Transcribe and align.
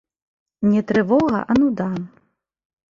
Не 0.71 0.81
трывога, 0.93 1.39
а 1.49 1.61
нуда. 1.61 1.89